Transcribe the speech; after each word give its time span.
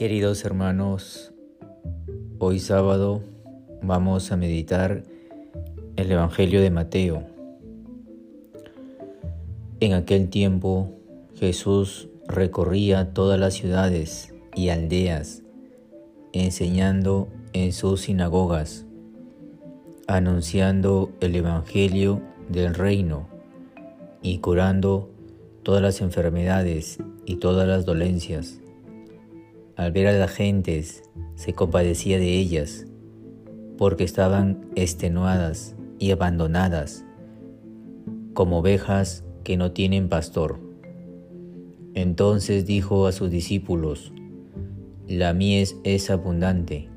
Queridos 0.00 0.46
hermanos, 0.46 1.30
hoy 2.38 2.58
sábado 2.58 3.22
vamos 3.82 4.32
a 4.32 4.38
meditar 4.38 5.02
el 5.96 6.10
Evangelio 6.10 6.62
de 6.62 6.70
Mateo. 6.70 7.26
En 9.78 9.92
aquel 9.92 10.30
tiempo 10.30 10.90
Jesús 11.34 12.08
recorría 12.26 13.12
todas 13.12 13.38
las 13.38 13.52
ciudades 13.52 14.32
y 14.56 14.70
aldeas, 14.70 15.42
enseñando 16.32 17.28
en 17.52 17.74
sus 17.74 18.00
sinagogas, 18.00 18.86
anunciando 20.06 21.12
el 21.20 21.36
Evangelio 21.36 22.22
del 22.48 22.74
reino 22.74 23.28
y 24.22 24.38
curando 24.38 25.10
todas 25.62 25.82
las 25.82 26.00
enfermedades 26.00 26.96
y 27.26 27.36
todas 27.36 27.68
las 27.68 27.84
dolencias 27.84 28.60
al 29.80 29.92
ver 29.92 30.08
a 30.08 30.12
las 30.12 30.30
gentes, 30.32 31.04
se 31.36 31.54
compadecía 31.54 32.18
de 32.18 32.36
ellas, 32.36 32.84
porque 33.78 34.04
estaban 34.04 34.66
extenuadas 34.74 35.74
y 35.98 36.10
abandonadas, 36.10 37.06
como 38.34 38.58
ovejas 38.58 39.24
que 39.42 39.56
no 39.56 39.72
tienen 39.72 40.10
pastor. 40.10 40.60
Entonces 41.94 42.66
dijo 42.66 43.06
a 43.06 43.12
mies 43.12 43.30
discípulos, 43.30 44.12
La 45.08 45.32
mies 45.32 45.74
es 45.82 46.10
abundante, 46.10 46.90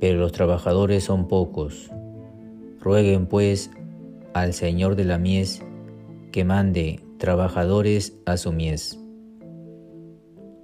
pero 0.00 0.18
los 0.18 0.32
trabajadores 0.32 1.04
son 1.04 1.28
pocos. 1.28 1.90
Rueguen 2.78 3.24
pues 3.24 3.70
al 4.34 4.52
Señor 4.52 4.96
de 4.96 5.04
la 5.04 5.16
mies 5.16 5.62
que 6.30 6.44
mande 6.44 7.00
trabajadores 7.16 8.18
a 8.26 8.36
su 8.36 8.52
mies 8.52 8.98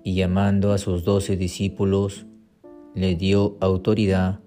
y 0.04 0.14
llamando 0.14 0.72
a 0.72 0.78
sus 0.78 1.04
doce 1.04 1.36
discípulos, 1.36 2.26
le 2.94 3.16
dio 3.16 3.56
autoridad 3.60 4.40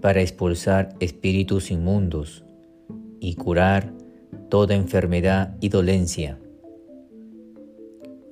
para 0.00 0.20
expulsar 0.20 0.94
espíritus 1.00 1.70
inmundos 1.70 2.44
y 3.20 3.34
curar 3.34 3.92
toda 4.48 4.74
enfermedad 4.74 5.56
y 5.60 5.68
dolencia. 5.68 6.38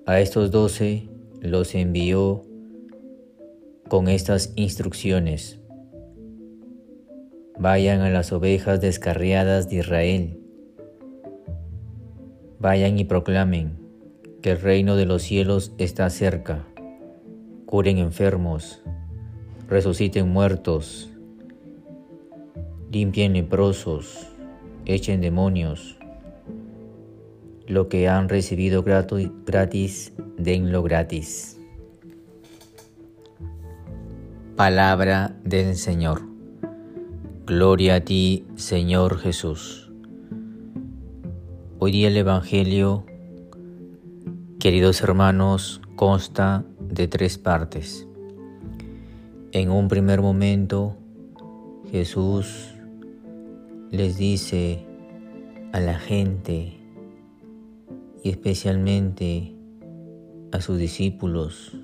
A 0.07 0.21
estos 0.21 0.51
doce 0.51 1.09
los 1.41 1.75
envió 1.75 2.43
con 3.89 4.09
estas 4.09 4.53
instrucciones. 4.57 5.61
Vayan 7.59 8.01
a 8.01 8.11
las 8.11 8.33
ovejas 8.33 8.81
descarriadas 8.81 9.69
de 9.69 9.77
Israel. 9.77 10.39
Vayan 12.59 12.99
y 12.99 13.05
proclamen 13.05 13.82
que 14.43 14.51
el 14.51 14.61
reino 14.61 14.97
de 14.97 15.07
los 15.07 15.23
cielos 15.23 15.73
está 15.79 16.11
cerca. 16.11 16.65
Curen 17.65 17.99
enfermos, 17.99 18.83
resuciten 19.69 20.29
muertos, 20.29 21.11
limpien 22.91 23.35
leprosos, 23.35 24.29
echen 24.85 25.21
demonios. 25.21 25.97
Lo 27.69 27.89
que 27.89 28.09
han 28.09 28.29
recibido 28.29 28.83
gratis, 28.83 30.13
denlo 30.37 30.83
gratis. 30.83 31.59
Palabra 34.57 35.37
del 35.45 35.77
Señor. 35.77 36.23
Gloria 37.47 37.95
a 37.95 38.01
ti, 38.01 38.45
Señor 38.57 39.19
Jesús. 39.19 39.91
Hoy 41.79 41.93
día 41.93 42.09
el 42.09 42.17
Evangelio 42.17 43.07
Queridos 44.63 45.03
hermanos, 45.03 45.81
consta 45.97 46.65
de 46.79 47.09
tres 47.09 47.37
partes. 47.37 48.07
En 49.51 49.73
un 49.73 49.89
primer 49.89 50.23
momento, 50.23 50.97
Jesús 51.91 52.73
les 53.91 54.17
dice 54.19 54.87
a 55.73 55.81
la 55.81 55.99
gente 55.99 56.79
y 58.23 58.31
especialmente 58.31 59.53
a 60.53 60.61
sus 60.61 60.79
discípulos 60.79 61.77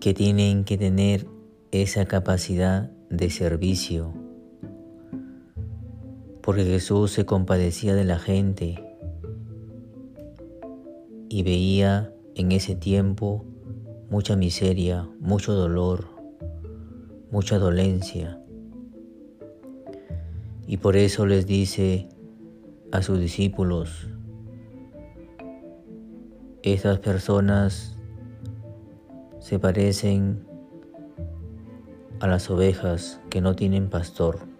que 0.00 0.12
tienen 0.12 0.64
que 0.64 0.76
tener 0.76 1.28
esa 1.70 2.06
capacidad 2.06 2.90
de 3.10 3.30
servicio 3.30 4.21
porque 6.42 6.64
Jesús 6.64 7.12
se 7.12 7.24
compadecía 7.24 7.94
de 7.94 8.04
la 8.04 8.18
gente 8.18 8.84
y 11.28 11.42
veía 11.44 12.12
en 12.34 12.52
ese 12.52 12.74
tiempo 12.74 13.46
mucha 14.10 14.36
miseria, 14.36 15.08
mucho 15.20 15.52
dolor, 15.52 16.08
mucha 17.30 17.58
dolencia. 17.58 18.38
Y 20.66 20.78
por 20.78 20.96
eso 20.96 21.26
les 21.26 21.46
dice 21.46 22.08
a 22.90 23.02
sus 23.02 23.20
discípulos, 23.20 24.08
estas 26.62 26.98
personas 26.98 27.96
se 29.38 29.58
parecen 29.58 30.46
a 32.20 32.26
las 32.26 32.50
ovejas 32.50 33.20
que 33.30 33.40
no 33.40 33.56
tienen 33.56 33.88
pastor. 33.88 34.51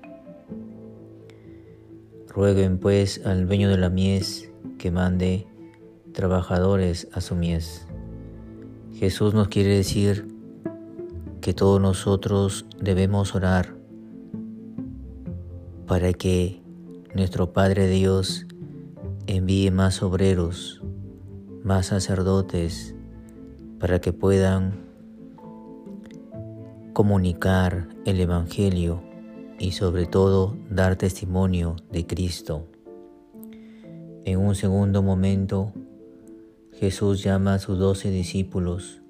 Rueguen 2.35 2.79
pues 2.79 3.21
al 3.27 3.47
dueño 3.47 3.69
de 3.69 3.77
la 3.77 3.91
mies 3.91 4.51
que 4.79 4.91
mande 4.91 5.47
trabajadores 6.15 7.07
a 7.13 7.21
su 7.21 7.37
mies. 7.37 7.87
Jesús 8.95 9.35
nos 9.35 9.49
quiere 9.49 9.77
decir 9.77 10.27
que 11.43 11.53
todos 11.53 11.79
nosotros 11.79 12.65
debemos 12.81 13.35
orar 13.35 13.77
para 15.87 16.15
que 16.15 16.63
nuestro 17.15 17.53
Padre 17.53 17.87
Dios 17.89 18.47
envíe 19.27 19.71
más 19.71 20.03
obreros, 20.03 20.83
más 21.63 21.87
sacerdotes, 21.87 22.95
para 23.79 24.01
que 24.01 24.15
puedan 24.15 24.87
comunicar 26.95 27.89
el 28.07 28.21
Evangelio 28.21 29.12
y 29.63 29.71
sobre 29.71 30.07
todo 30.07 30.57
dar 30.69 30.97
testimonio 30.97 31.77
de 31.93 32.05
Cristo. 32.05 32.67
En 34.25 34.41
un 34.41 34.57
segundo 34.57 35.05
momento, 35.05 35.73
Jesús 36.73 37.23
llama 37.23 37.55
a 37.55 37.59
sus 37.61 37.79
doce 37.79 38.11
discípulos 38.11 39.03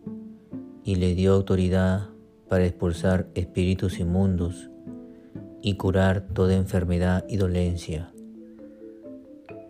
y 0.84 0.96
le 0.96 1.14
dio 1.14 1.32
autoridad 1.32 2.10
para 2.50 2.66
expulsar 2.66 3.28
espíritus 3.34 3.98
inmundos 3.98 4.68
y 5.62 5.76
curar 5.76 6.28
toda 6.34 6.54
enfermedad 6.54 7.24
y 7.28 7.38
dolencia. 7.38 8.12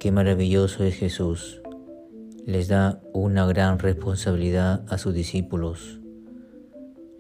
Qué 0.00 0.10
maravilloso 0.10 0.82
es 0.82 0.96
Jesús. 0.96 1.62
Les 2.44 2.66
da 2.66 3.00
una 3.12 3.46
gran 3.46 3.78
responsabilidad 3.78 4.84
a 4.88 4.98
sus 4.98 5.14
discípulos. 5.14 6.00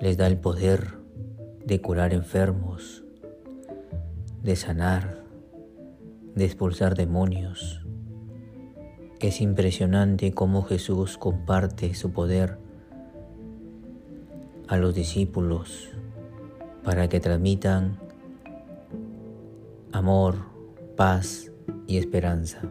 Les 0.00 0.16
da 0.16 0.26
el 0.26 0.38
poder 0.38 0.94
de 1.64 1.80
curar 1.80 2.12
enfermos, 2.12 3.04
de 4.42 4.56
sanar, 4.56 5.22
de 6.34 6.44
expulsar 6.44 6.96
demonios. 6.96 7.86
Es 9.20 9.40
impresionante 9.40 10.32
cómo 10.32 10.62
Jesús 10.62 11.16
comparte 11.16 11.94
su 11.94 12.10
poder 12.10 12.58
a 14.66 14.76
los 14.78 14.96
discípulos 14.96 15.90
para 16.82 17.08
que 17.08 17.20
transmitan 17.20 18.00
amor, 19.92 20.38
paz 20.96 21.52
y 21.86 21.98
esperanza. 21.98 22.62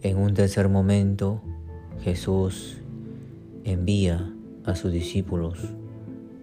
En 0.00 0.18
un 0.18 0.34
tercer 0.34 0.68
momento, 0.68 1.42
Jesús 2.00 2.78
envía 3.62 4.34
a 4.64 4.74
sus 4.74 4.90
discípulos, 4.90 5.60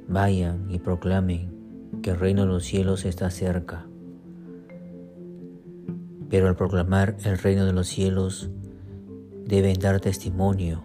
vayan 0.08 0.72
y 0.72 0.80
proclamen 0.80 1.59
que 2.02 2.12
el 2.12 2.20
reino 2.20 2.42
de 2.42 2.48
los 2.48 2.64
cielos 2.64 3.06
está 3.06 3.30
cerca. 3.30 3.88
Pero 6.30 6.48
al 6.48 6.56
proclamar 6.56 7.18
el 7.24 7.38
reino 7.38 7.66
de 7.66 7.74
los 7.74 7.88
cielos, 7.88 8.50
deben 9.46 9.80
dar 9.80 10.00
testimonio 10.00 10.84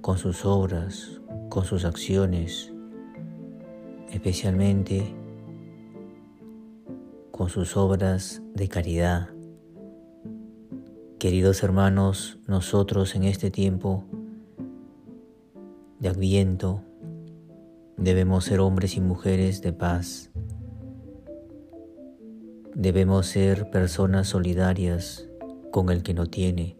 con 0.00 0.18
sus 0.18 0.44
obras, 0.44 1.20
con 1.48 1.64
sus 1.64 1.84
acciones, 1.84 2.72
especialmente 4.12 5.14
con 7.32 7.48
sus 7.48 7.76
obras 7.76 8.40
de 8.54 8.68
caridad. 8.68 9.30
Queridos 11.18 11.62
hermanos, 11.62 12.38
nosotros 12.46 13.16
en 13.16 13.24
este 13.24 13.50
tiempo 13.50 14.04
de 15.98 16.08
Adviento, 16.08 16.85
Debemos 17.98 18.44
ser 18.44 18.60
hombres 18.60 18.96
y 18.96 19.00
mujeres 19.00 19.62
de 19.62 19.72
paz. 19.72 20.30
Debemos 22.74 23.26
ser 23.26 23.70
personas 23.70 24.28
solidarias 24.28 25.26
con 25.72 25.90
el 25.90 26.02
que 26.02 26.12
no 26.12 26.26
tiene, 26.26 26.76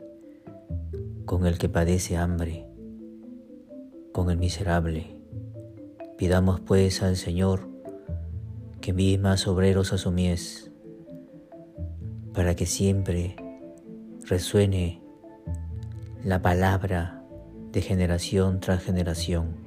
con 1.25 1.47
el 1.47 1.57
que 1.57 1.71
padece 1.71 2.19
hambre, 2.19 2.67
con 4.13 4.31
el 4.31 4.37
miserable. 4.37 5.17
Pidamos 6.19 6.61
pues 6.61 7.03
al 7.03 7.17
Señor 7.17 7.67
que 8.83 8.91
envíe 8.91 9.17
más 9.17 9.49
obreros 9.49 9.95
a 9.95 9.99
su 9.99 10.13
mies, 10.13 10.71
para 12.35 12.55
que 12.55 12.67
siempre 12.67 13.37
resuene 14.27 15.03
la 16.23 16.43
palabra 16.43 17.25
de 17.73 17.81
generación 17.81 18.61
tras 18.61 18.83
generación. 18.83 19.66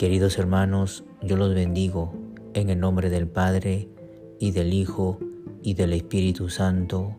Queridos 0.00 0.38
hermanos, 0.38 1.04
yo 1.20 1.36
los 1.36 1.54
bendigo 1.54 2.14
en 2.54 2.70
el 2.70 2.80
nombre 2.80 3.10
del 3.10 3.28
Padre 3.28 3.90
y 4.38 4.52
del 4.52 4.72
Hijo 4.72 5.18
y 5.62 5.74
del 5.74 5.92
Espíritu 5.92 6.48
Santo. 6.48 7.18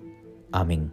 Amén. 0.51 0.91